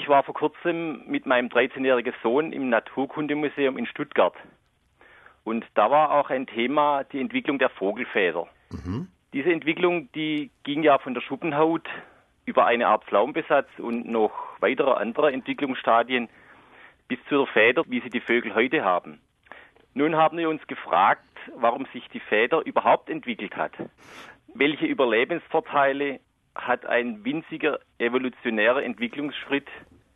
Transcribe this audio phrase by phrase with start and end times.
[0.00, 4.34] Ich war vor kurzem mit meinem 13-jährigen Sohn im Naturkundemuseum in Stuttgart.
[5.44, 8.46] Und da war auch ein Thema die Entwicklung der Vogelfeder.
[8.70, 9.08] Mhm.
[9.34, 11.86] Diese Entwicklung, die ging ja von der Schuppenhaut
[12.46, 16.30] über eine Art Pflaumenbesatz und noch weitere andere Entwicklungsstadien
[17.06, 19.20] bis zu der Feder, wie sie die Vögel heute haben.
[19.92, 23.72] Nun haben wir uns gefragt, warum sich die Feder überhaupt entwickelt hat.
[24.54, 26.20] Welche Überlebensvorteile
[26.66, 29.68] hat ein winziger evolutionärer Entwicklungsschritt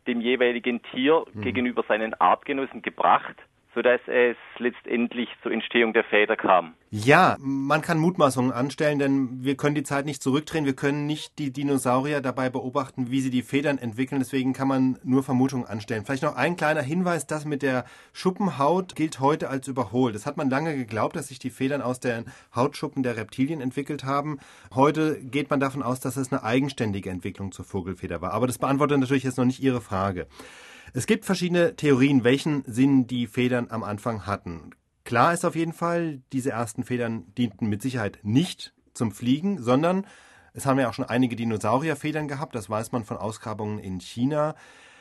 [0.07, 1.41] dem jeweiligen Tier mhm.
[1.41, 3.35] gegenüber seinen Artgenossen gebracht?
[3.75, 6.73] Sodass es letztendlich zur Entstehung der Feder kam.
[6.89, 10.65] Ja, man kann Mutmaßungen anstellen, denn wir können die Zeit nicht zurückdrehen.
[10.65, 14.19] Wir können nicht die Dinosaurier dabei beobachten, wie sie die Federn entwickeln.
[14.19, 16.05] Deswegen kann man nur Vermutungen anstellen.
[16.05, 17.83] Vielleicht noch ein kleiner Hinweis, das mit der
[18.13, 20.15] Schuppenhaut gilt heute als überholt.
[20.15, 24.05] Das hat man lange geglaubt, dass sich die Federn aus den Hautschuppen der Reptilien entwickelt
[24.05, 24.39] haben.
[24.73, 28.31] Heute geht man davon aus, dass es eine eigenständige Entwicklung zur Vogelfeder war.
[28.31, 30.27] Aber das beantwortet natürlich jetzt noch nicht Ihre Frage.
[30.93, 34.71] Es gibt verschiedene Theorien, welchen Sinn die Federn am Anfang hatten.
[35.03, 40.05] Klar ist auf jeden Fall, diese ersten Federn dienten mit Sicherheit nicht zum Fliegen, sondern
[40.53, 44.55] es haben ja auch schon einige Dinosaurierfedern gehabt, das weiß man von Ausgrabungen in China.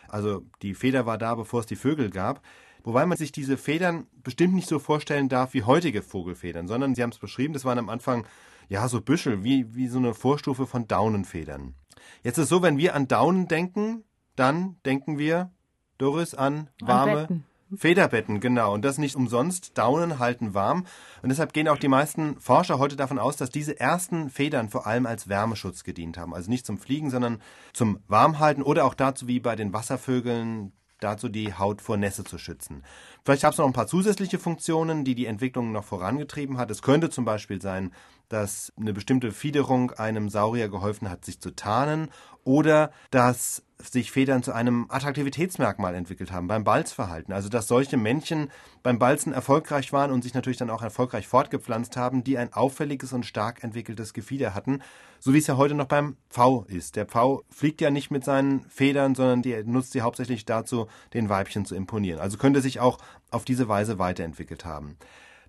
[0.09, 2.43] Also die Feder war da, bevor es die Vögel gab.
[2.83, 7.03] Wobei man sich diese Federn bestimmt nicht so vorstellen darf wie heutige Vogelfedern, sondern Sie
[7.03, 8.27] haben es beschrieben, das waren am Anfang
[8.69, 11.75] ja so Büschel, wie, wie so eine Vorstufe von Daunenfedern.
[12.23, 14.05] Jetzt ist es so, wenn wir an Daunen denken,
[14.37, 15.54] dann denken wir
[15.99, 17.45] Doris, an warme an
[17.77, 18.75] Federbetten, genau.
[18.75, 19.77] Und das nicht umsonst.
[19.77, 20.87] Daunen halten warm.
[21.23, 24.87] Und deshalb gehen auch die meisten Forscher heute davon aus, dass diese ersten Federn vor
[24.87, 26.35] allem als Wärmeschutz gedient haben.
[26.35, 27.41] Also nicht zum Fliegen, sondern
[27.73, 32.39] zum Warmhalten oder auch dazu wie bei den Wasservögeln dazu die Haut vor Nässe zu
[32.39, 32.83] schützen.
[33.25, 36.71] Vielleicht gab es noch ein paar zusätzliche Funktionen, die die Entwicklung noch vorangetrieben hat.
[36.71, 37.93] Es könnte zum Beispiel sein,
[38.29, 42.09] dass eine bestimmte Fiederung einem Saurier geholfen hat, sich zu tarnen
[42.45, 47.35] oder dass sich Federn zu einem Attraktivitätsmerkmal entwickelt haben beim Balzverhalten.
[47.35, 48.51] Also dass solche Männchen
[48.83, 53.13] beim Balzen erfolgreich waren und sich natürlich dann auch erfolgreich fortgepflanzt haben, die ein auffälliges
[53.13, 54.81] und stark entwickeltes Gefieder hatten,
[55.19, 56.97] so wie es ja heute noch beim Pfau ist.
[56.97, 61.29] Der Pfau fliegt ja nicht mit seinen Federn, sondern die nutzt sie hauptsächlich dazu, den
[61.29, 62.21] Weibchen zu imponieren.
[62.21, 62.99] Also könnte sich auch
[63.31, 64.97] auf diese Weise weiterentwickelt haben.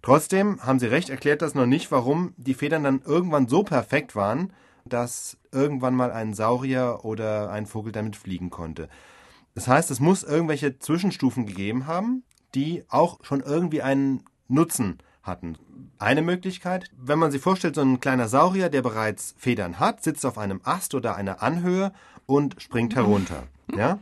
[0.05, 4.15] Trotzdem haben Sie recht, erklärt das noch nicht, warum die Federn dann irgendwann so perfekt
[4.15, 4.53] waren,
[4.85, 8.87] dass irgendwann mal ein Saurier oder ein Vogel damit fliegen konnte.
[9.55, 12.23] Das heißt, es muss irgendwelche Zwischenstufen gegeben haben,
[12.53, 15.57] die auch schon irgendwie einen Nutzen hatten.
[15.97, 20.23] Eine Möglichkeit, wenn man sich vorstellt, so ein kleiner Saurier, der bereits Federn hat, sitzt
[20.23, 21.91] auf einem Ast oder einer Anhöhe
[22.27, 23.47] und springt herunter.
[23.75, 23.97] Ja?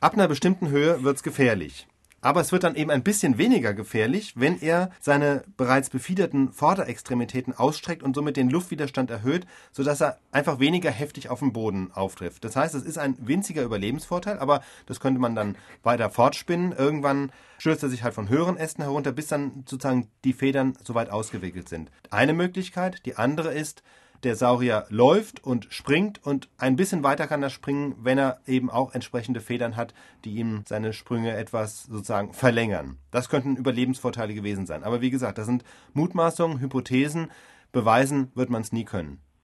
[0.00, 1.88] Ab einer bestimmten Höhe wird es gefährlich.
[2.22, 7.52] Aber es wird dann eben ein bisschen weniger gefährlich, wenn er seine bereits befiederten Vorderextremitäten
[7.52, 12.44] ausstreckt und somit den Luftwiderstand erhöht, sodass er einfach weniger heftig auf dem Boden auftrifft.
[12.44, 16.70] Das heißt, es ist ein winziger Überlebensvorteil, aber das könnte man dann weiter fortspinnen.
[16.70, 21.10] Irgendwann stürzt er sich halt von höheren Ästen herunter, bis dann sozusagen die Federn soweit
[21.10, 21.90] ausgewickelt sind.
[22.10, 23.04] Eine Möglichkeit.
[23.04, 23.82] Die andere ist,
[24.22, 28.70] der Saurier läuft und springt und ein bisschen weiter kann er springen, wenn er eben
[28.70, 29.94] auch entsprechende Federn hat,
[30.24, 32.98] die ihm seine Sprünge etwas sozusagen verlängern.
[33.10, 34.84] Das könnten Überlebensvorteile gewesen sein.
[34.84, 37.30] Aber wie gesagt, das sind Mutmaßungen, Hypothesen.
[37.72, 39.20] Beweisen wird man es nie können.